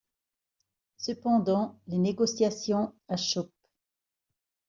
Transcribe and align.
Cependant, 0.97 1.79
les 1.85 1.99
négociations 1.99 2.91
achoppent. 3.07 3.53